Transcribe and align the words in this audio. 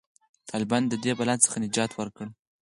طالبانو 0.49 0.87
د 0.89 0.95
دې 1.03 1.11
بلا 1.19 1.35
څخه 1.45 1.57
نجات 1.63 1.91
ورکړ. 1.95 2.27